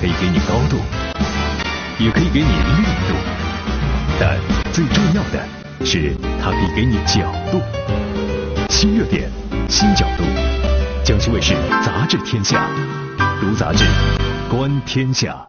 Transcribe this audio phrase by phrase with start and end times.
[0.00, 0.78] 可以给你高度，
[1.98, 3.14] 也可以给你力度，
[4.20, 4.38] 但
[4.72, 5.44] 最重要的
[5.84, 7.60] 是，它可以给你角度。
[8.68, 9.28] 新热点，
[9.68, 10.22] 新角度。
[11.02, 12.68] 江西卫视杂志天下，
[13.40, 13.84] 读杂志，
[14.48, 15.48] 观天下。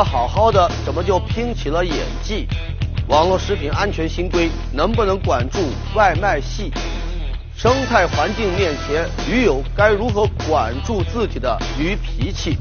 [0.00, 2.48] 的好好的，怎么就拼起了演技？
[3.06, 5.58] 网络食品安全新规能不能管住
[5.94, 6.72] 外卖系？
[7.54, 12.56] 生态环境面前，驴友该如何管住自己的驴脾气？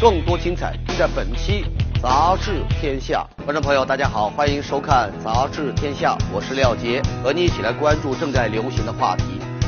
[0.00, 1.64] 更多精彩尽在本期
[2.00, 3.26] 《杂志天下》。
[3.44, 9.24] 观众朋友，大家好，欢迎收看《杂志天下》，我是廖杰，和你一起来关注正在流行的话题。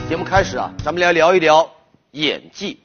[0.08, 1.68] 节目开始啊，咱们来聊一聊
[2.12, 2.78] 演技。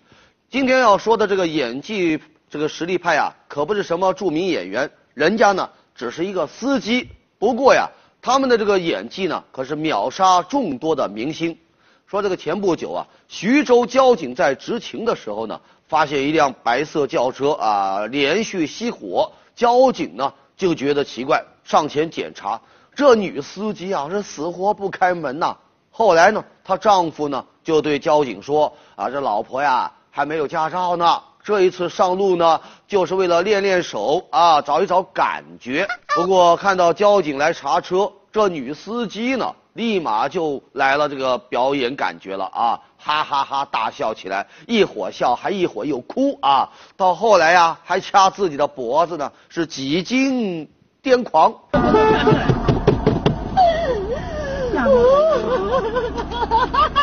[0.50, 2.20] 今天要说的这个演技。
[2.54, 7.10] 这个实力派啊，可不是什么著名演员，人家呢只是一个司机。
[7.40, 7.90] 不过呀，
[8.22, 11.58] 他们的这个演技呢，可是秒杀众多的明星。
[12.06, 22.62] 说这个前不久啊，徐州交警在执勤的时候呢，发现一辆白色轿车啊连续熄火，交警呢就觉得奇怪，上前检查，
[22.94, 25.58] 这女司机啊是死活不开门呐。
[25.90, 31.20] 后来呢，她丈夫呢就对交警说啊，这老婆呀还没有驾照呢。
[31.44, 35.86] 这一次上路呢，就是为了练练手啊，找一找感觉。
[36.16, 46.70] 不过看到交警来查车，这女司机呢，立马就来了这个表演感觉了啊，哈哈哈大笑起来，一会儿笑还一会儿又哭啊。
[46.96, 50.70] 到后来呀，还掐自己的脖子呢，是几经
[51.04, 51.54] 癫狂。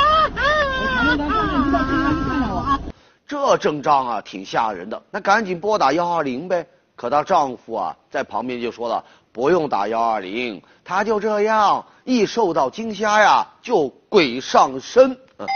[3.50, 5.02] 这阵仗啊，挺吓人的。
[5.10, 6.64] 那赶紧拨打幺二零呗。
[6.94, 15.46] 可她丈夫啊，在旁边就说了：“不用打幺二零，她就这样，一受到惊吓呀，就鬼上身。”嗯，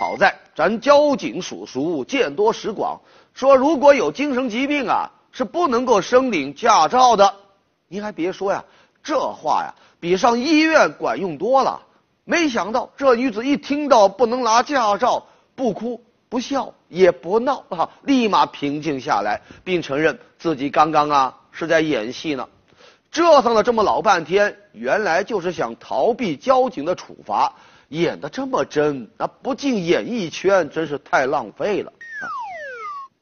[0.00, 2.98] 好在咱交警叔叔见多识广，
[3.34, 7.34] 说如果有精神疾病啊，是不能够申领驾照的。
[7.88, 8.64] 您还别说呀，
[9.02, 11.82] 这话呀，比上医院管用多了。
[12.24, 16.02] 没想到这女子一听到不能拿驾照，不哭。
[16.34, 22.48] 不笑也不闹啊，立马平静下来，并承认自己刚刚啊是在演戏呢。
[23.12, 27.54] 折腾了这么老半天，原来就是想逃避交警的处罚，
[27.86, 31.92] 演的这么真，那不进演艺圈真是太浪费了。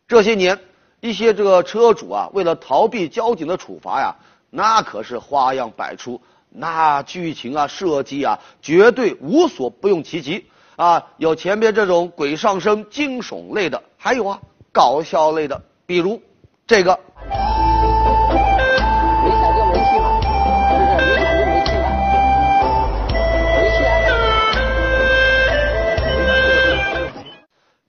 [0.08, 0.58] 这些年，
[1.00, 4.16] 一些这个车主啊，为了逃避交警的处罚呀，
[4.48, 10.46] 那可是花样百出，那剧情啊设计啊，绝对无所不用其极。
[10.76, 14.40] 啊，有前边这种鬼上身惊悚类的，还有啊
[14.72, 16.20] 搞笑类的，比如
[16.66, 16.98] 这个。
[19.22, 20.88] 没踩就没气嘛，是不是？
[21.04, 21.86] 没踩就没气了，
[23.54, 24.12] 没气啊。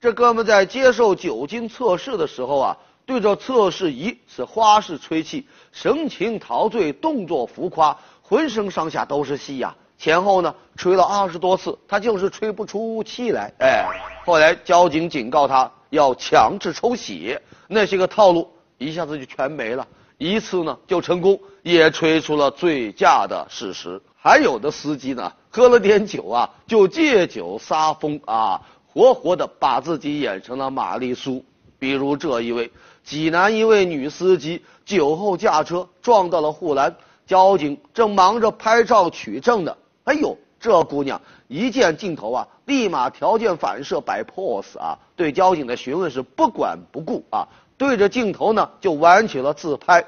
[0.00, 9.74] 这哥们在接受酒精测试的时候啊，对着测试仪是花式吹气，神情陶醉，动作浮夸，浑身上下都是戏呀。
[9.98, 13.52] 前后呢吹了二十多次，他就是吹不出气来。
[13.60, 13.86] 哎，
[14.24, 19.86] 后来交警警告他要强制抽血，那些个套路一下子就全没了。
[20.18, 24.00] 一次呢就成功，也吹出了醉驾的事实。
[24.16, 31.44] 还有的司机呢喝了点酒啊，就借酒撒疯啊，活活的把自己演成了玛丽苏。
[31.78, 32.70] 比如这一位
[33.02, 36.94] 济南一位女司机酒后驾车撞到了护栏，
[37.26, 39.76] 交警正忙着拍照取证呢。
[40.04, 47.48] 哎呦，这姑娘一见镜头啊，立马条件反射摆 pose 啊，对交警的询问是不管不顾啊，
[47.78, 50.04] 对着镜头呢就玩起了自拍。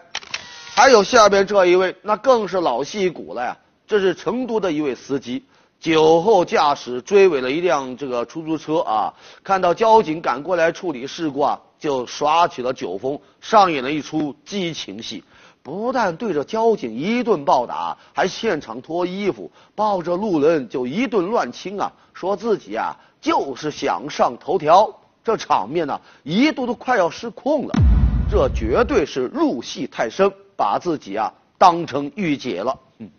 [0.75, 5.43] 还有下边这一位，那更是老戏骨了呀，这是成都的一位司机，
[5.81, 15.25] 酒后驾驶追尾了一辆这个出租车啊，看到交警赶过来处理事故啊，就耍起了酒疯，上演了一出激情戏。
[15.67, 21.93] 不但对着交警一顿暴打，还现场脱衣服，抱着路人就一顿乱亲啊！
[22.15, 24.89] 说自己啊就是想上头条，
[25.25, 27.75] 这场面呢一度都快要失控了。
[28.31, 32.79] 这绝对是入戏太深，把自己啊当成御姐了。
[32.99, 33.11] 嗯，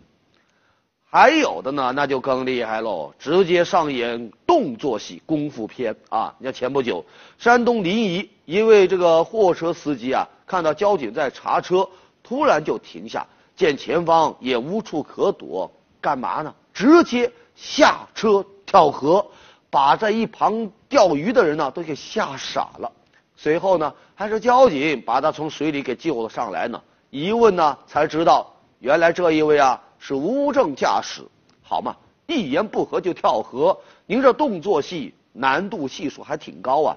[1.04, 6.34] 还有的呢，那就更厉害喽，直接上演动作戏、功夫片啊！
[6.38, 7.04] 你看前不久，
[7.36, 11.86] 山东临沂一位这个货车司机啊，看到交警在查车。
[12.28, 13.26] 突然就停下，
[13.56, 16.54] 见前方也无处可躲，干嘛呢？
[16.74, 19.26] 直接下车跳河，
[19.70, 22.92] 把在一旁钓鱼的人呢都给吓傻了。
[23.34, 26.78] 随后呢，还是交警把他从水里给救了上来呢。
[27.08, 31.22] 一问呢，才知道原来这一位啊是无证驾驶，
[31.62, 31.96] 好嘛，
[32.26, 33.74] 一言不合就跳河。
[34.04, 36.94] 您这动作戏难度系数还挺高啊，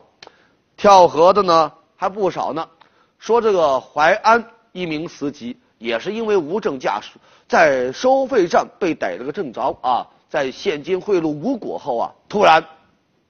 [0.75, 2.68] 跳河的呢还不少呢。
[3.18, 7.12] 说这个淮安一名司机也是因为无证驾驶，
[7.47, 12.63] 在收费站被逮了个正着啊，在现金贿赂无果后啊，突然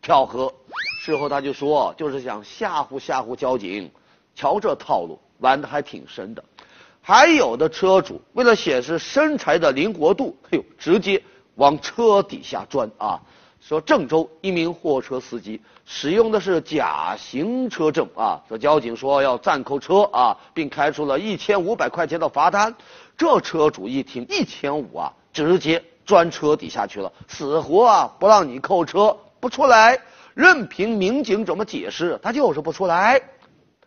[0.01, 0.53] 跳河。
[1.01, 3.89] 事后他就说，就是想吓唬吓唬交警。
[4.35, 6.43] 瞧这套路，玩的还挺深的。
[7.01, 11.21] 还有的车主为了显示身材的灵活度，哎呦，直接
[11.55, 13.19] 往车底下钻啊！
[13.61, 22.75] 说郑州一名货车司机使用的是假行车证啊，说交警说要暂扣车啊，并开出了一千五百块钱的罚单。
[23.15, 29.97] 这车主一听一千五啊，直接钻车底下去了，死活啊不让你扣车，不出来，
[30.33, 33.21] 任凭民警怎么解释，他就是不出来。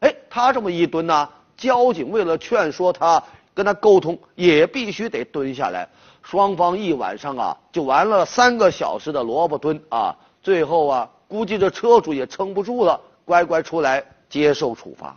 [0.00, 1.28] 哎，他这么一蹲呢？
[1.56, 3.22] 交警为了劝说他，
[3.52, 5.88] 跟他沟通，也必须得蹲下来。
[6.24, 10.16] 双方一晚上啊，就玩了三个小时的萝卜蹲啊。
[10.42, 15.14] 最后啊，估计这车主也撑不住了，乖乖出来接受处罚。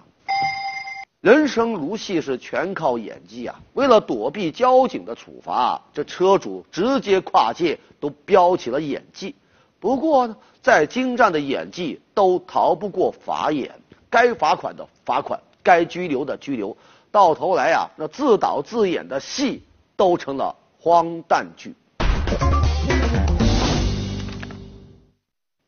[1.21, 3.57] 人生如戏，是全靠演技啊！
[3.73, 9.33] 为了躲避交警的处罚，这车主直接跨界，都飙起了演技。
[9.79, 13.71] 不过呢，再精湛的演技都逃不过法眼，
[14.09, 15.39] 该罚款的罚款。
[15.63, 16.75] 该拘留的拘留，
[17.11, 19.63] 到头来啊，那自导自演的戏
[19.95, 21.75] 都成了荒诞剧。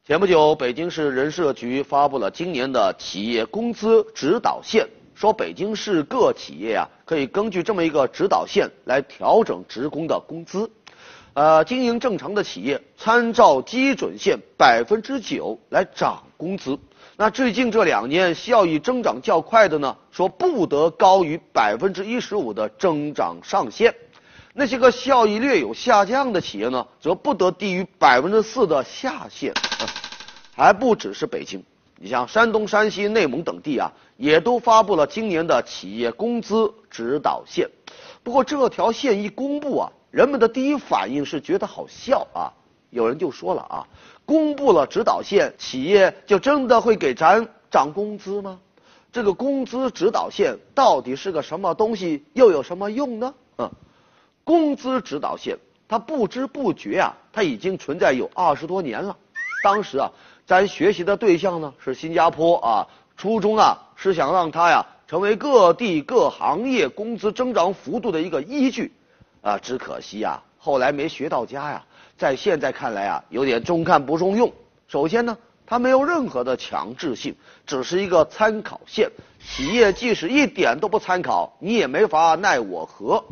[0.06, 10.72] 前不久，北京市人社局发布了今年的企业工资指导线，说北京市各企业啊，可以根据这么一个指导线来调整职工的工资。
[11.34, 16.78] 呃，经营正常的企业，参照基准线百分之九来涨工资。
[17.16, 23.92] 那最近这两年效益增长较快的呢，说不得高于百分之一十五的增长上限；
[24.60, 29.54] 那些个效益略有下降的企业呢，则不得低于百分之四的下限。
[30.54, 31.64] 还不只是北京，
[31.96, 37.70] 你像山东、山西、内蒙等地啊，也都发布了今年的企业工资指导线。
[38.22, 42.52] 不过这条线一公布啊，人们的第一反应是觉得好笑啊。
[42.90, 43.88] 有人就说了啊。
[44.26, 48.60] 公布了指导线，企业就真的会给咱涨工资吗？
[49.14, 53.34] 这个工资指导线到底是个什么东西，又有什么用呢？
[53.58, 53.72] 嗯，
[54.44, 55.58] 工资指导线，
[55.88, 59.18] 它不知不觉啊，它已经存在有二十多年了。
[59.64, 60.12] 当时啊，
[60.46, 62.88] 咱学习的对象呢是新加坡啊，
[63.18, 68.94] 初衷啊是想让它呀成为各地各行业工资增长幅度的一个依据，
[69.42, 71.86] 啊，只可惜呀，后来没学到家呀。
[72.18, 74.52] 在现在看来啊，有点中看不中用。
[74.88, 79.12] 首先呢，它没有任何的强制性，只是一个参考线。
[79.42, 83.24] 企业即使一点都不参考，你也没法奈我何。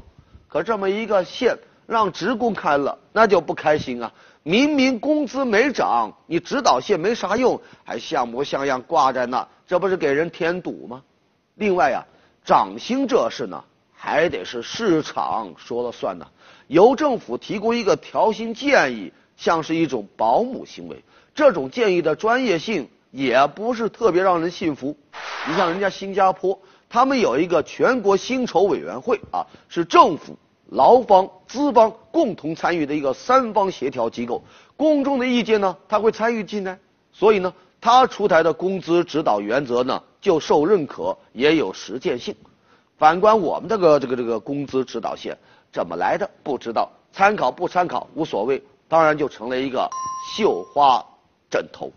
[0.58, 1.56] 可这么一个线，
[1.86, 4.12] 让职工看了那就不开心啊！
[4.42, 11.04] 明明工资没涨，你指导线没啥用，还像模像样挂在那，这不是给人添堵吗？
[11.54, 12.04] 另外呀，
[12.44, 13.64] 涨薪这事呢，
[13.94, 16.26] 还得是市场说了算呢。
[16.66, 21.04] 由政府提供一个调薪建议，像是一种保姆行为。
[21.36, 24.98] 这种建议的专业性也不是特别让人信服。
[25.48, 26.60] 你像人家新加坡，
[26.90, 30.36] 他们有一个全国薪酬委员会啊，是政府、
[30.70, 34.44] 劳方、资方共同参与的一个三方协调机构。
[34.76, 36.80] 公众的意见呢，他会参与进来，
[37.12, 42.36] 所以呢，他出台的工资指导原则呢，就受认可，也有实践性。
[42.98, 45.38] 反观我们这个这个这个工资指导线。
[45.70, 49.88] 怎么来的不知道，参考不参考无所谓，当然就成了一个
[50.36, 51.06] 绣花
[51.50, 51.92] 枕头。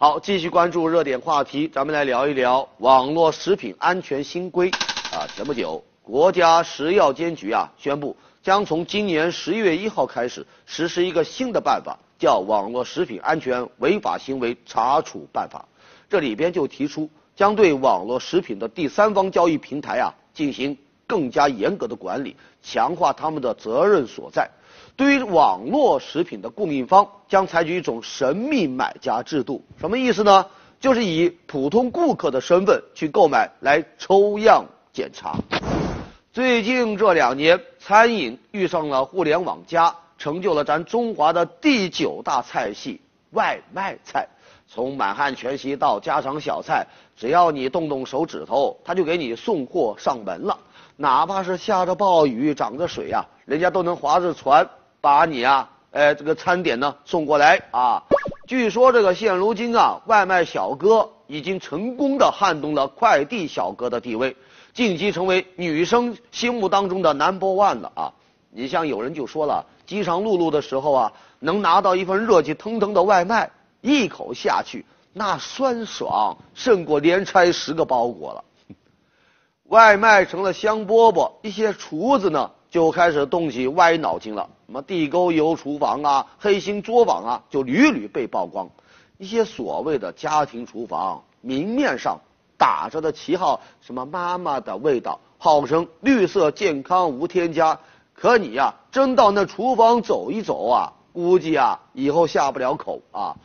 [0.00, 4.70] 好，继续关注热点话题，咱们来聊一聊网络食品安全新规。
[5.10, 15.66] 啊，前不久，国家食药监局啊宣布，将从今年十一月一号开始实施一个新的办法，叫《网络食品安全违法行为查处办法》。
[16.08, 20.78] 这里边就提出，将对网络食品的第三方交易平台啊进行
[21.08, 24.48] 更加严格的管理，强化他们的责任所在。
[24.94, 29.64] 对于网络食品的供应方，将采取一种神秘买家制度。
[29.80, 30.46] 什么意思呢？
[30.80, 35.36] 就是以普通顾客的身份去购买，来抽样检查。
[36.32, 43.00] 最近这两年，餐饮遇上了互联网加，成就了咱中华的第九大菜系——
[43.32, 44.28] 外卖菜。
[44.68, 46.86] 从满汉全席到家常小菜，
[47.16, 50.58] 只要你动动手指头，他就给你送货上门了。
[51.00, 54.68] 哪怕是下着暴雨、涨着水啊，人家都能划着船
[55.00, 58.02] 把你啊哎，这个餐点呢送过来啊。
[58.48, 64.36] 据说这个现如今啊，外卖小哥已经成功的撼动了快递小哥的地位，
[64.74, 68.12] 晋级成为女生心目当中的 number one 了啊。
[68.50, 73.48] 你像有人就说了，饥肠辘辘的时候啊，能拿到一份热气腾腾的外卖，
[73.82, 78.42] 一口下去，那酸爽胜过连拆十个包裹了。
[79.68, 84.48] 外卖成了香饽饽，一些厨子呢就开始动起歪脑筋了。
[84.64, 88.70] 什么地沟油厨房啊，黑心作坊啊，就屡屡被曝光。
[89.18, 92.18] 一些所谓的家庭厨房，明面上
[92.56, 97.78] 打着的旗号，什么妈妈的味道，号称绿色健康无添加，
[98.14, 103.36] 可你呀，真到那厨房走一走啊，估计啊，以后下不了口啊。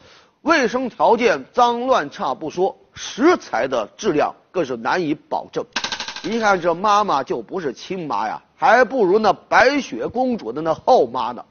[0.41, 5.65] 卫生条件脏乱差不说，食材的质量更是难以保证。
[6.23, 11.43] 一看这妈妈就不是亲妈呀，还不如那白雪公主的那后妈呢。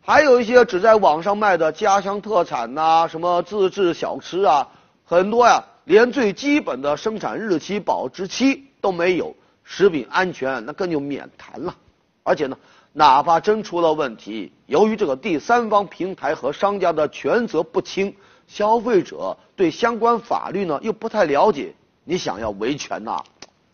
[0.00, 4.68] 还有一些只在网上卖的家乡特产呐，什么自制小吃啊，
[5.04, 11.74] 很多呀，连最基本的生产日期、保质期都没有，食品安全那更就免谈了。
[12.22, 12.56] 而且呢，
[12.92, 18.14] 哪怕真出了问题，由于这个第三方平台和商家的权责不清，
[18.46, 23.24] 消费者对相关法律呢又不太了解，你想要维权呐？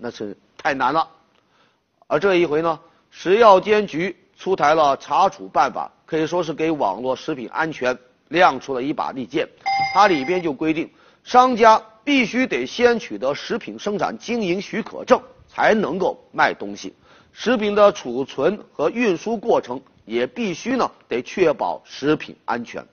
[0.02, 1.07] 那是太难了，
[2.07, 2.80] 而这一回呢，
[3.11, 7.97] 食药监局出台了查处办法，可以说是给网络食品安全
[8.28, 9.47] 亮出了一把利剑。
[9.92, 10.90] 它里边就规定，
[11.23, 16.95] 商家必须得先取得食品生产经营许可证，才能够卖东西。
[17.33, 22.85] 食品的储存和运输过程也必须呢得确保食品安全。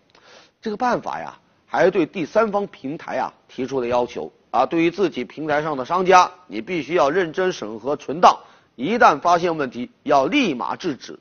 [0.62, 4.32] 这个办法呀，还对第三方平台啊提出了要求。
[4.58, 8.40] 啊，对于自己平台上的商家，你必须要认真审核存档，
[8.76, 11.20] 一旦发现问题，要立马制止。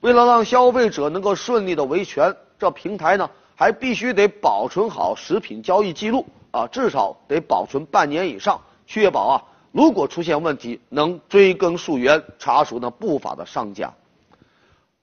[0.00, 13.94] 为了让消费者能够顺利的维权，这平台呢还必须得保存好食品交易记录啊，至少得保存半年以上，确保啊如果出现问题能追根溯源，查处那不法的商家。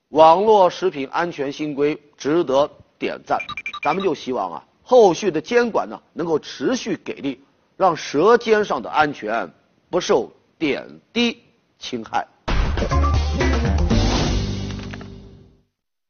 [0.10, 2.70] 网络食品安全新规值得
[3.00, 3.40] 点赞，
[3.82, 7.44] 咱们就希望啊后续的监管呢能够持续给力。
[7.82, 9.52] 让舌尖上的安全
[9.90, 11.42] 不受点滴
[11.80, 12.28] 侵害。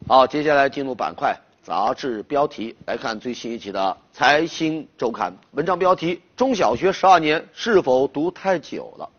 [0.05, 3.79] 好，接下来进入板块杂志标题，来看最新一期的
[4.11, 9.09] 《财新周刊》文章标题：中小学十二年是否读太久了？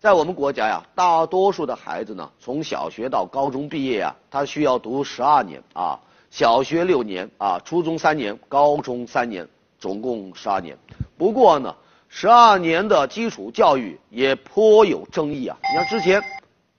[0.00, 5.96] 在我们国家呀，大多数的孩子呢，从小学到高中毕业呀，他需要读十二年啊，
[6.32, 9.48] 小学六年啊，初中三年，高中三年，
[9.78, 10.76] 总共十二年。
[11.20, 11.76] 不过呢，
[12.08, 15.54] 十二年的基础教育也颇有争议啊。
[15.60, 16.24] 你像之前，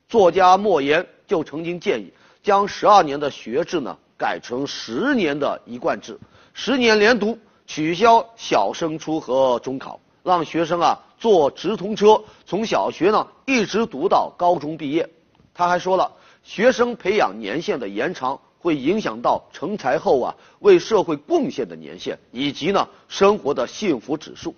[0.10, 6.20] 作家莫言就曾经建议将十二年的学制呢改成十年的一贯制，
[6.56, 15.08] 十年连读，取消小升初和中考，让学生啊坐直通车从小学呢一直读到高中毕业。
[15.54, 18.40] 他还说了，学生培养年限的延长。
[18.62, 24.56] 会影响到成才后啊为社会贡献的年限，以及呢生活的幸福指数。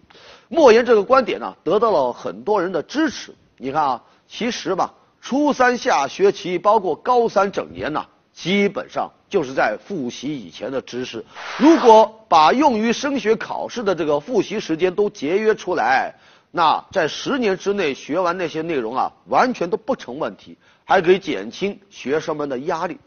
[0.49, 3.33] 莫言这个观点呢得到了很多人的支持。
[3.57, 11.23] 你看啊，其实吧，初三下学期包括高三整年呢，基本上就是在复习以前的知识。
[11.57, 16.13] 如果把用于升学考试的这个复习时间都节约出来，
[16.51, 22.99] 那在十年之内学完那些内容啊，完全都不成问题，还可以减轻学生们的压力。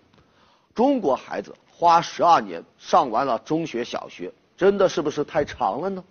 [0.77, 6.05] 中国孩子花十二年上完了中学、小学，真的是不是太长了呢？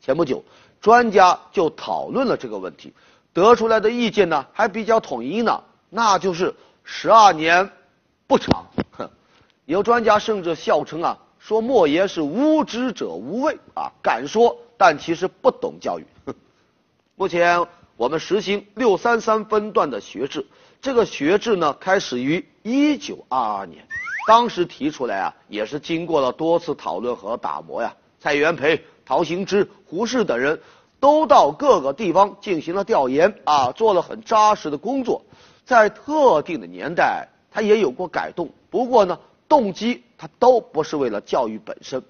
[0.00, 0.42] 前不久，
[0.80, 2.94] 专家就讨论了这个问题，
[3.34, 7.70] 得出来的意见呢还比较统一呢，那就是十二年
[8.26, 8.64] 不长。
[8.92, 9.10] 哼，
[9.66, 16.06] 有专家甚至笑称啊，说莫言是无知者无畏啊，敢说但其实不懂教育。
[16.24, 16.34] 哼
[17.16, 17.66] 目前
[17.98, 20.46] 我们实行六三三分段的学制，
[20.80, 23.86] 这个学制呢开始于一九二二年。
[24.26, 27.94] 当时提出来啊，也是经过了多次讨论和打磨呀。
[28.18, 30.60] 蔡元培、陶行知、胡适等人
[30.98, 35.22] 都到各个地方进行了调研啊，做了很扎实的工作。
[35.64, 42.02] 在特定的年代，他也有过改动，不过呢，动机他都不是为了教育本身。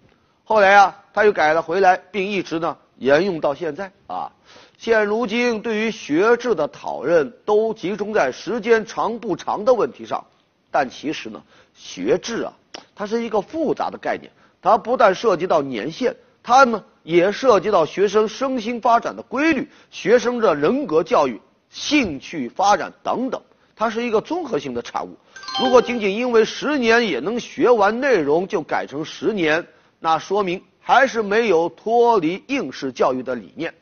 [0.42, 4.32] 后来啊，他又改了回来，并一直呢沿用到现在啊。
[4.78, 10.24] 现如今，对于学制的讨论都集中在时间长不长的问题上。
[10.70, 11.42] 但其实呢，
[11.74, 12.52] 学制啊，
[12.94, 14.30] 它是一个复杂的概念，
[14.60, 23.40] 它不但涉及到年限，它呢也涉及到学生身心发展的规律、学生的人格教育、兴趣发展等等。
[23.74, 25.16] 它是一个综合性的产物。
[25.62, 29.66] 如果仅仅因为十年也能学完内容就改成十年，
[30.00, 33.74] 那说明还是没有脱离应试教育的理念。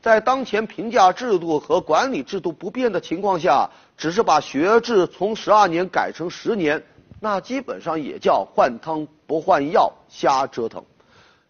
[0.00, 3.70] 在当前评价制度和管理制度不变的情况下，
[4.02, 6.82] 只是把学制从十二年改成十年，
[7.20, 10.84] 那基本上也叫换汤不换药，瞎折腾。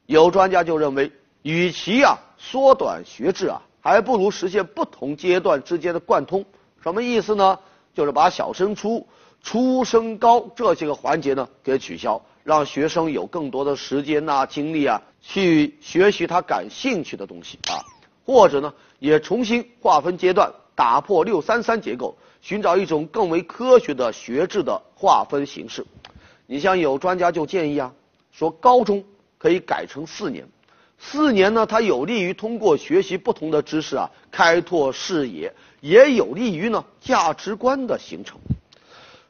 [0.04, 6.44] 有专家就认为，与其啊缩短学制啊，还不如实现不同阶段之间的贯通。
[6.82, 7.58] 什么意思呢？
[7.94, 9.08] 就是把小升初。
[9.42, 17.80] 初升高这些个环节呢，给取消，让学生有更多的时间呐、精力啊，去学习他感兴趣的东西啊，
[18.26, 25.86] 或者呢，也重新划分阶段，打破六三三结构，寻找一种更为科学的学制的划分形式。
[26.46, 27.94] 你像有专家就建议啊，
[28.32, 29.02] 说高中
[29.38, 30.46] 可以改成四年，
[30.98, 38.38] 四年呢，它有利于通过学习不同的知识啊，开拓视野，也有利于呢价值观的形成。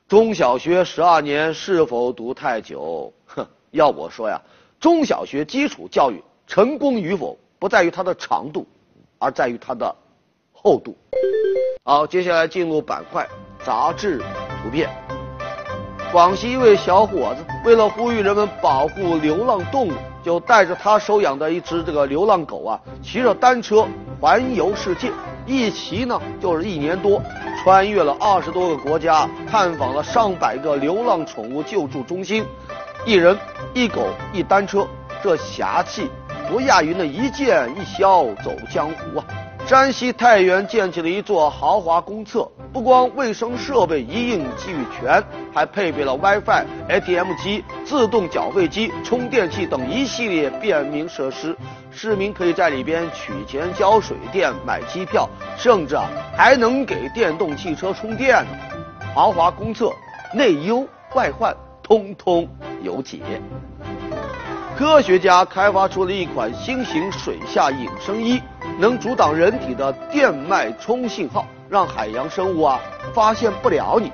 [0.09, 3.13] 中小学十二年是否读太久？
[3.27, 4.41] 哼，要我说呀，
[4.81, 8.67] 中小学基础教育成功与否不在于它的长度，
[9.19, 9.95] 而在于它的
[10.53, 10.97] 厚度。
[11.85, 13.27] 好，接下来进入板块
[13.65, 14.19] 杂志
[14.63, 14.89] 图片。
[16.13, 23.85] 广西一位小伙子为了呼吁人们保护流浪动物，就带着他收养的一只这个流浪狗啊，骑着单车
[24.21, 25.11] 环游世界，
[25.45, 27.21] 一骑呢就是一年多。
[27.65, 32.45] 穿越了二十多个国家，探访了上百个流浪宠物救助中心，
[33.05, 33.37] 一人
[33.75, 34.87] 一狗一单车，
[35.21, 36.09] 这侠气
[36.49, 39.25] 不亚于那一剑一箫走江湖啊！
[39.65, 45.23] 山西太原建起了一座豪华公厕，不光卫生设备一应俱全，
[45.55, 51.57] 还配备了 WiFi、ATM 机、自动缴费机、充电器等一系列便民设施。
[51.91, 55.27] 市民可以在里边取钱、交水电、买机票，
[55.57, 58.51] 甚至啊还能给电动汽车充电呢。
[59.15, 59.91] 豪华公厕，
[60.35, 62.47] 内忧外患通通
[62.83, 63.21] 有解。
[64.77, 68.43] 科学家开发出了一款新型水下隐身衣。
[68.79, 72.81] 能阻挡人体的电脉冲信号，让海洋生物啊
[73.15, 74.11] 发现不了你。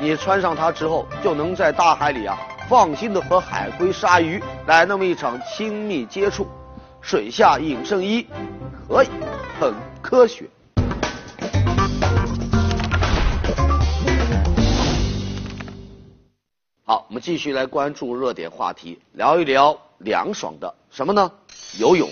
[0.00, 6.46] 你穿上它之后，就能在大海里啊放心的和海龟、鲨鱼来那么一场亲密接触。
[7.00, 8.26] 水下隐身衣
[8.86, 9.08] 可以，
[9.58, 10.48] 很科学。
[16.84, 21.30] 好，我们继续来关注热点话题，聊一聊凉爽的什么呢？
[21.78, 22.08] 游泳。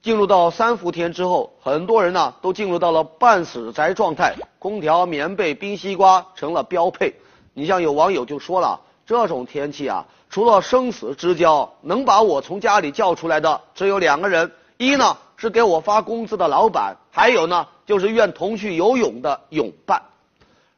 [0.00, 7.14] 进入到三伏天之后，很多人呢都进入到了半死宅状态，空调、棉被、冰西瓜成了标配。
[7.52, 20.02] 你像有网友就说了，这种天气啊，除了生死之交，能把我从家里叫出来的只有两个人：一呢是给我发工资的老板，还有呢就是愿同去游泳的泳伴。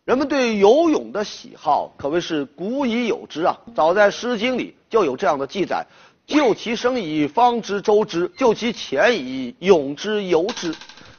[0.06, 5.87] 人们对游泳的喜好可谓是古已有之啊，早在《诗经》里就有这样的记载。
[6.31, 10.73] 就其生以方之周之，就其潜以泳之游之。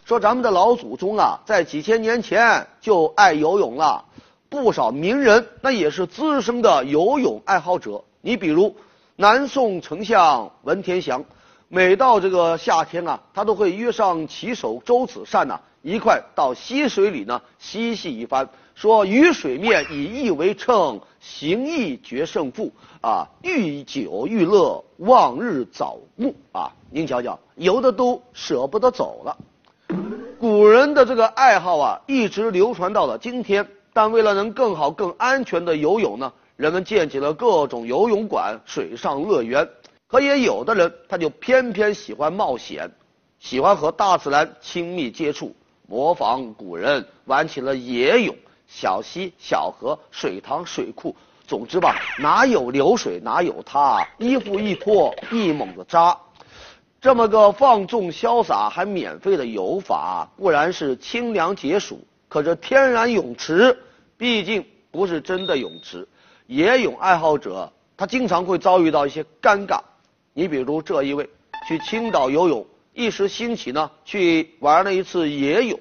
[0.05, 4.05] 说咱们的老祖宗啊，在几千年前就爱游泳了，
[4.47, 8.01] 不少名人那也是资深的游泳爱好者。
[8.21, 8.73] 你比如
[9.17, 11.25] 南宋丞相文天祥，
[11.67, 18.47] 每到这个夏天啊，他都会约上棋手周子善呐，一块到溪水里呢嬉戏一番。
[18.75, 23.29] 说鱼水面以意为称，行意决胜负啊！
[23.43, 26.71] 欲久欲乐，望日早暮啊！
[26.89, 29.37] 您瞧瞧，游的都舍不得走了。
[30.39, 33.65] 古人的这个爱好啊，一直流传到了今天。
[33.93, 39.69] 但为了能更好、更安全的游泳呢，人们建起了各种游泳馆、水上乐园。
[40.07, 42.89] 可也有的人，他就偏偏喜欢冒险，
[43.37, 45.55] 喜欢和大自然亲密接触，
[45.87, 48.35] 模仿古人玩起了野泳。
[48.73, 51.13] 小溪、小河、水塘、水库，
[51.45, 56.17] 总之吧，哪有流水哪有他，衣服一脱，一猛子扎。
[57.01, 61.99] 这么个放纵潇洒还免费的游法，固然是清凉解暑。
[62.29, 63.77] 可这天然泳池
[64.17, 66.07] 毕竟不是真的泳池，
[66.47, 69.81] 野泳爱好者他经常会遭遇到一些尴尬。
[70.33, 71.29] 你比如这一位
[71.67, 75.77] 去青岛游泳，一时兴起呢，去玩了一次野泳。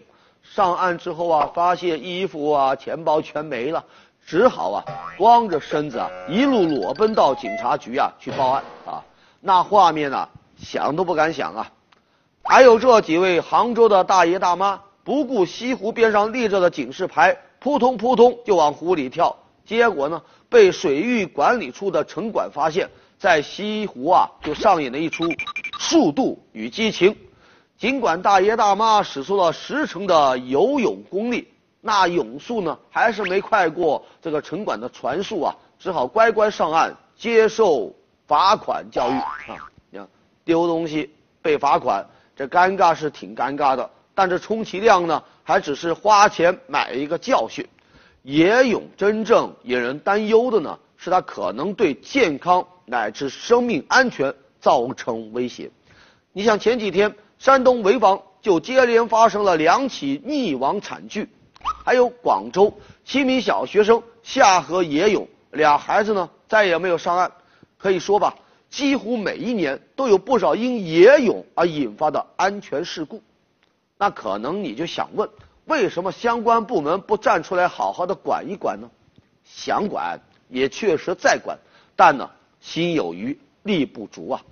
[0.53, 3.85] 上岸之后啊，发现衣服啊、钱包全没了，
[4.27, 4.85] 只好啊，
[5.17, 9.01] 光着身子啊，一路裸奔到警察局啊去报案啊。
[9.41, 10.29] 那画面啊，
[10.61, 11.71] 想都不敢想啊。
[12.43, 25.29] 还有这几位杭州的大爷大妈，不顾西湖边上立着的警示牌，扑通扑通就往湖里跳，结果呢，被水域管理处的城管发现，在西湖啊就上演了一出
[25.79, 27.17] 速度与激情。
[27.81, 31.49] 尽管大爷大妈使出了十成的游泳功力，
[31.81, 37.91] 那泳速呢，还是没快过这个城管的传述啊，只好乖乖上岸接受
[38.27, 39.35] 罚款教育啊。
[39.91, 40.07] 你看，
[40.45, 41.09] 丢东西
[41.41, 47.67] 被罚款，这尴尬是挺尴尬的，但这充其量呢，还只是花钱买一个教训。
[48.23, 55.71] 野泳真正引人担忧的呢，是他可能对健康乃至生命安全造成威胁。
[56.35, 61.27] 你想前几天山东潍坊就接连发生了两起溺亡惨剧。
[61.87, 67.33] 还有广州七名小学生下河野泳，俩孩子呢再也没有上岸。
[67.79, 68.35] 可以说吧，
[68.69, 73.23] 几乎每一年都有不少因野泳而引发的安全事故。
[73.97, 75.27] 那可能你就想问，
[75.65, 78.91] 为什么相关部门不站出来好好的管一管呢？
[79.45, 81.59] 想管也确实在管，
[81.97, 82.29] 但呢
[82.61, 84.43] 心有余力不足啊。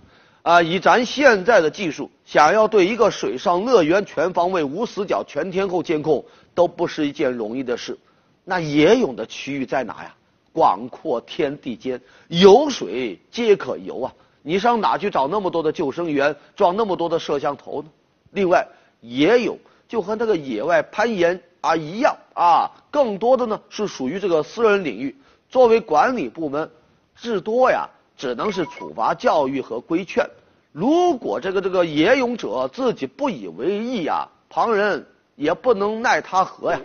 [0.49, 6.25] 啊，以咱现在的技术，想要对一个水上乐园全方位、无死角、全天候监控。
[6.55, 7.97] 都不是一件容易的事。
[8.45, 10.15] 那野泳的区域在哪呀？
[10.51, 14.13] 广阔天地间，有水皆可游啊！
[14.43, 17.89] 你上哪去找那么多的救生员，装那么多的摄像头呢？
[18.33, 18.67] 另外，
[19.03, 19.57] 野泳
[19.87, 25.15] 就和那个野外攀岩啊一样啊，更多的呢是属于这个私人领域。
[25.51, 26.69] 作为管理部门，
[27.15, 30.29] 至多呀，只能是处罚教育和规劝。
[30.73, 35.07] 如果这个这个野泳者自己不以为意呀，旁人。
[35.39, 36.81] 也不能奈他何呀。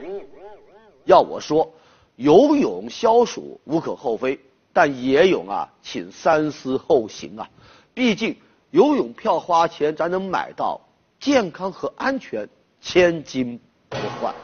[1.06, 1.74] 要我说，
[2.18, 4.40] 游泳消暑无可厚非，
[4.72, 7.50] 但野泳啊，请三思后行啊。
[7.96, 8.38] 毕竟
[8.70, 10.82] 游泳票花钱咱能买到，
[11.20, 12.48] 健康和安全
[12.80, 14.36] 千金不换。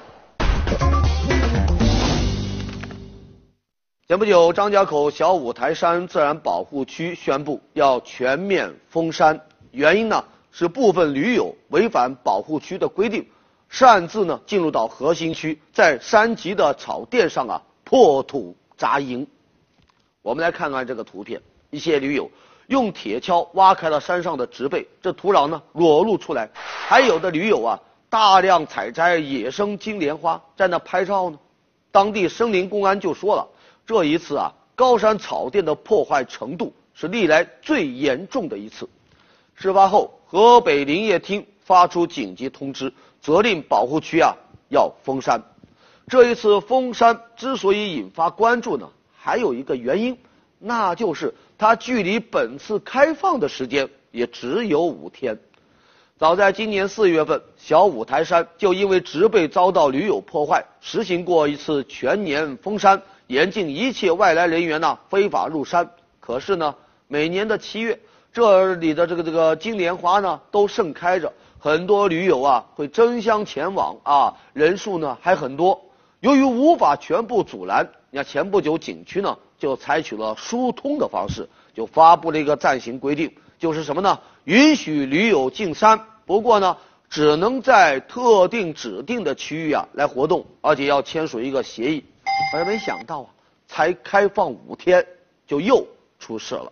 [4.10, 13.28] 前不久，张家口小五台山自然保护区宣布要全面封山，原因呢是部分驴友违反保护区的规定。
[13.69, 19.28] 擅自呢进入到核心区，在山脊的草甸上啊破土扎营。
[20.24, 22.32] 我们来看看这个图片，一些驴友
[22.65, 26.50] 用铁锹挖开了山上的植被，这土壤呢裸露出来。
[26.56, 31.38] 还有的驴友啊大量采摘野生金莲花，在那拍照呢。
[31.91, 33.48] 当地森林公安就说了，
[33.89, 38.88] 这一次啊高山草甸的破坏程度是历来最严重的一次。
[39.56, 42.93] 事发后，河北林业厅发出紧急通知。
[43.19, 44.36] 责令保护区啊
[44.69, 45.41] 要封山。
[46.08, 50.15] 这一次封山之所以引发关注呢，还有一个原因，
[50.60, 55.39] 那就是它距离本次开放的时间也只有五天。
[56.19, 65.92] 早在今年四月份，小五台山就因为植被遭到驴友破坏，实行过一次全年封山，严禁一切外来人员呢非法入山。
[66.20, 66.74] 可是呢，
[67.08, 68.00] 每年的七月，
[68.34, 71.32] 这里的这个这个金莲花呢都盛开着。
[71.60, 75.80] 很多驴友啊会争相前往啊，人数呢还很多。
[76.22, 84.20] 由于无法全部阻拦，你看前不久景区呢就采取了疏通的方式，就发布了一个暂行规定，就是什么呢？
[84.46, 86.78] 允许驴友进山，不过呢
[87.10, 92.06] 只能在特定指定的区域啊来活动，而且要签署一个协议。
[92.54, 93.30] 而没想到啊，
[93.67, 95.06] 才开放五天
[95.48, 95.86] 就又
[96.19, 96.72] 出事了。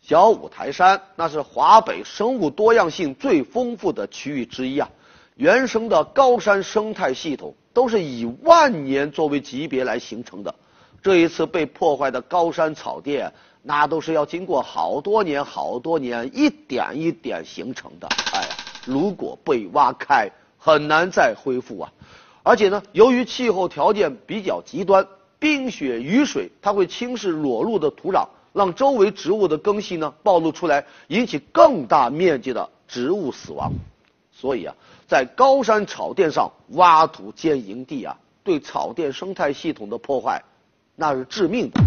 [0.00, 4.88] 小五台山那是华北生物多样性最丰富的区域之一啊，
[5.34, 10.54] 原生的高山生态系统都是以万年作为级别来形成的。
[11.02, 18.06] 这一次被破坏的高山草甸，那都是要经过好多年、好多年一点一点形成的。
[18.32, 18.48] 哎呀，
[18.86, 21.92] 如果被挖开，很难再恢复啊！
[22.42, 25.06] 而且呢，由于气候条件比较极端，
[25.38, 28.26] 冰雪、雨水它会侵蚀裸露的土壤。
[28.52, 33.72] 让周围植物的根系呢暴露出来，引起更大面积的植物死亡。
[34.30, 34.74] 所以啊，
[35.08, 40.40] 在高山草甸上挖土建营地啊，对草甸生态系统的破坏，
[40.94, 41.80] 那是致命的。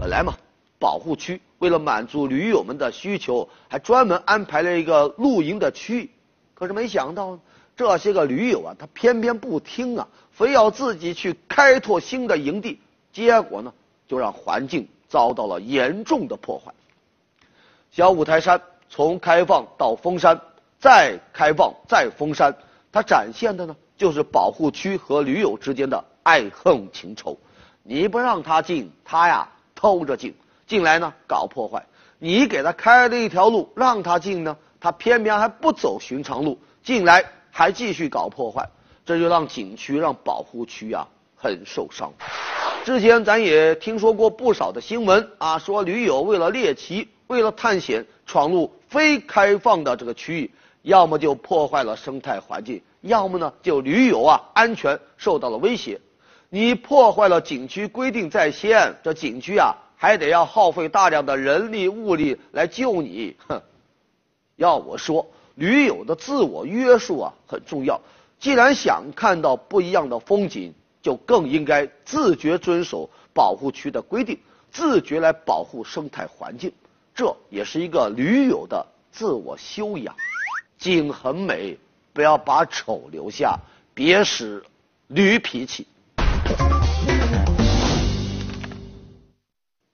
[0.00, 0.34] 本来嘛，
[0.78, 6.10] 保护区为了满足驴友们的需求，还专门安排了一个露营的区域。
[6.54, 7.38] 可是没想到，
[7.76, 12.80] 这些个驴友啊，他偏偏不听啊，非要自己去开拓新的营地，
[13.12, 13.72] 结果呢，
[14.06, 14.88] 就让环境。
[15.08, 16.74] 遭到了严重的破坏。
[17.92, 18.60] 小五台山
[18.90, 20.38] 从开放到封山，
[20.80, 22.52] 再开放再封山，
[22.90, 27.38] 它展现的呢就是保护区和驴友之间的爱恨情仇。
[27.84, 30.34] 你不让他进，他呀偷着进，
[30.66, 31.80] 进来呢搞破坏；
[32.18, 38.68] 你给他开了一条路让他进呢，他偏偏还不走寻常路，进来还继续搞破坏。
[39.04, 42.12] 这就让景区、让保护区啊很受伤。
[42.84, 50.50] 之前咱也听说过不少的新闻啊，说驴友为了猎奇、为了探险，闯入非开放的这个区域，
[50.82, 56.00] 要么就破坏了生态环境，要么呢就驴友啊安全受到了威胁。
[56.48, 63.34] 你破坏了景区规定在先，这景区啊还得要耗费大量的人力物力来救你。
[63.48, 63.60] 哼，
[64.56, 68.00] 要我说，驴友的自我约束啊很重要。
[68.38, 74.38] 既然想看到不一样的风景，就更应该自觉遵守保护区的规定，
[74.70, 76.70] 自觉来保护生态环境。
[77.14, 80.14] 这也是一个驴友的自我修养。
[80.76, 81.78] 景很美，
[82.12, 83.58] 不要把丑留下，
[83.94, 84.62] 别使
[85.08, 85.86] 驴脾气。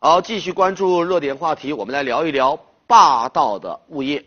[0.04, 4.24] 好，继续关注热点话题，我们来聊一聊霸道的物业。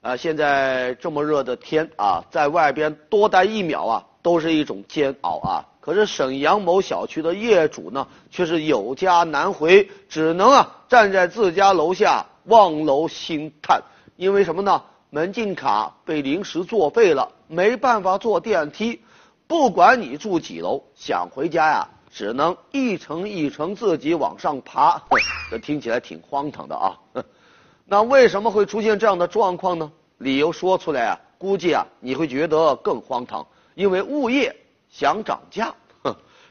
[0.00, 5.64] 啊，现在这么热的天啊，在外边多待一秒啊，都是一种煎熬啊。
[5.80, 13.80] 可是沈阳某小区的业主呢，却是有家难回，只能啊站在自家楼下望楼兴叹。
[14.16, 14.82] 因为什么呢？
[15.10, 19.00] 门禁卡被临时作废了，没办法坐电梯。
[19.46, 25.02] 不管你住几楼，想回家呀，只能一层一层自己往上爬。
[25.50, 26.98] 这听起来挺荒唐的啊。
[27.86, 29.90] 那为什么会出现这样的状况呢？
[30.18, 33.44] 理由说出来啊，估计啊你会觉得更荒唐。
[33.74, 34.54] 因为物业
[34.90, 35.74] 想涨价，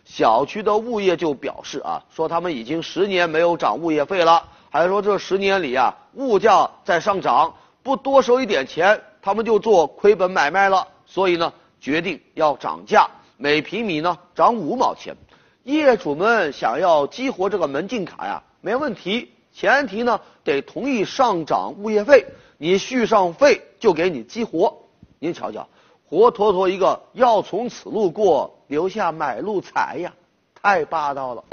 [0.04, 10.88] 小区的物业就表示啊，说他们已经十年没有涨物业费了，还说这十年里啊物价在上涨，不多收一点钱，他们就做亏本买卖了。
[11.06, 15.15] 所以呢，决定要涨价，每平米呢涨五毛钱。
[15.63, 19.32] 业主们想要激活这个门禁卡呀，没问题。
[19.54, 22.26] 前提呢，得同意上涨物业费，
[22.58, 24.76] 你续上费就给你激活。
[25.19, 25.67] 您瞧瞧，
[26.08, 30.13] 活脱脱一个要从此路过，留下买路财呀，
[30.60, 31.43] 太霸道了。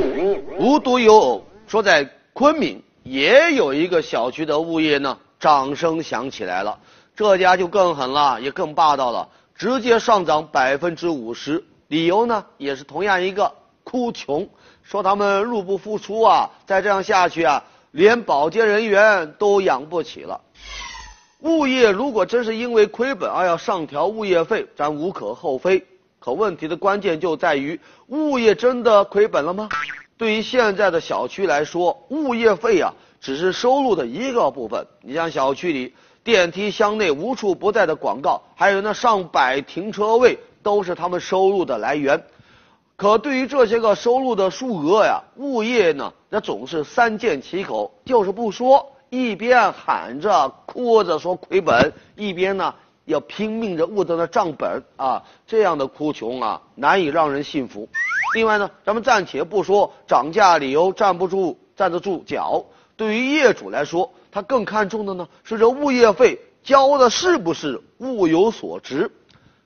[0.58, 6.78] 无独有偶，说在昆明也有一个小区的物业呢，掌声响起来了。
[7.14, 13.52] 这家就更狠了，也更霸道了，直接上涨百分之五十，理由呢也是同样一个
[13.88, 14.46] 哭穷，
[14.82, 17.64] 说他们入不敷出啊，再这样下去啊。
[17.90, 20.42] 连保洁人员都养不起了。
[21.40, 25.86] 物业如果真是因为亏本而要上调物业费，咱无可厚非。
[26.20, 29.70] 可问题的关键就在于，物业真的亏本了吗？
[30.18, 34.86] 对于现在的小区来说，物业费啊只是收入的一个部分。
[35.00, 42.22] 你像小区里电梯箱内无处不在的广告，还有那上百停车位，都是他们收入的来源。
[42.98, 48.90] 可对于这些个收入的数额呀，物业呢，那总是三缄其口，就是不说。
[49.08, 57.88] 一边喊着哭着说亏本，一边呢要拼命着捂着那账本啊，这样的哭穷啊，难以让人信服。
[58.34, 62.64] 另外呢，咱们暂且不说涨价理由站不住站得住脚，
[62.96, 69.12] 对于业主来说，他更看重的呢是这物业费交的是不是物有所值。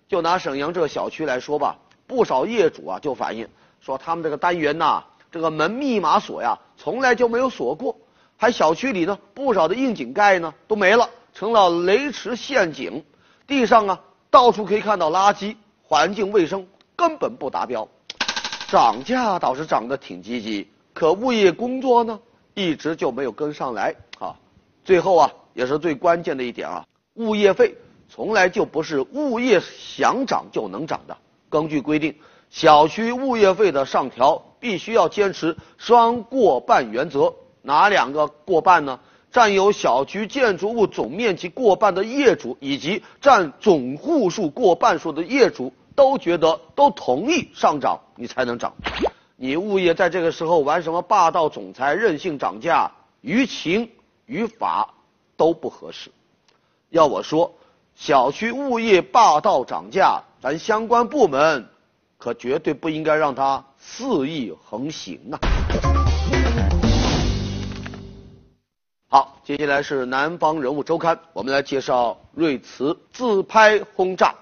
[0.06, 1.78] 就拿沈阳这个小区来说吧。
[2.06, 3.48] 不少业主啊就反映
[3.80, 7.96] 说，他们这个单元呐，这个门密码锁呀，从来就没有锁过，
[8.36, 13.04] 还小区里呢不少的窨井盖呢都没了，成了雷池陷阱，
[13.46, 17.88] 地上啊到处可以看到垃圾，环境卫生根本不达标。
[18.68, 22.20] 涨价倒是涨得挺积极，可物业工作呢
[22.54, 24.36] 一直就没有跟上来啊。
[24.84, 27.76] 最后啊也是最关键的一点啊，物业费
[28.08, 31.16] 从来就不是物业想涨就能涨的。
[31.52, 32.16] 根据规定，
[32.48, 37.34] 小区物业费的上调必须要坚持双过半原则。
[37.60, 38.98] 哪两个过半呢？
[39.30, 48.74] 占有小区建筑物总面积过半的业主，以及占总户数过半数的业主都觉得都同意上涨，你才能涨。
[49.36, 53.90] 你物业在这个时候玩什么霸道总裁、任性涨价，于情
[54.26, 54.94] 于法
[55.36, 56.10] 都不合适。
[56.90, 57.54] 要我说，
[58.04, 60.20] 小区物业霸道涨价。
[60.40, 61.64] 咱相关部门
[62.18, 65.38] 可绝对不应该让他肆意横行呐！
[69.08, 74.34] 好，接下来是南方人物周刊，我们来介绍瑞慈自拍轰炸。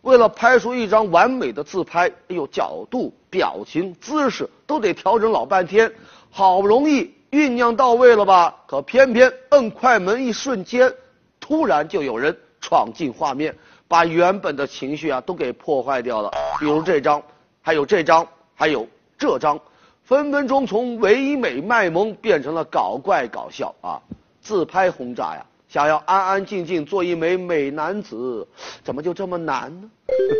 [0.00, 5.92] 为了拍出一张完美的自拍，哎呦，角度、表情、姿势都得调整老半天，
[6.30, 8.62] 好不容易酝酿到位了吧？
[8.66, 10.90] 可偏偏摁快门一瞬间，
[11.38, 13.54] 突然就有人闯进画面。
[13.86, 17.22] 把原本的情绪啊都给破坏掉了，比如这张，
[17.60, 19.60] 还有这张，还有这张，
[20.02, 24.00] 分分钟从唯美卖萌变成了搞怪搞笑啊！
[24.40, 28.48] 自拍轰炸呀，想要安安静静做一枚美男子，
[28.82, 29.90] 怎么就这么难呢？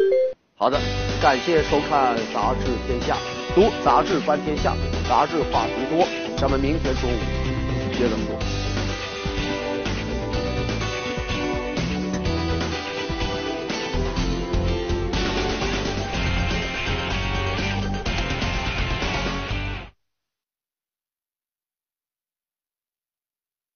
[0.56, 0.80] 好的，
[1.20, 3.14] 感谢收看《杂志天下》，
[3.54, 4.74] 读杂志观天下，
[5.06, 6.06] 杂志话题多，
[6.38, 7.18] 咱们明天中午
[7.92, 8.54] 接着说。